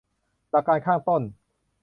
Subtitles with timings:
[0.49, 1.21] หลักการข้างต้น